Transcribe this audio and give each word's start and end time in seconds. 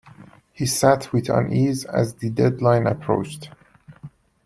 He 0.51 0.65
sat 0.65 1.13
with 1.13 1.29
unease 1.29 1.85
as 1.85 2.15
the 2.15 2.31
deadline 2.31 2.87
approached. 2.87 3.49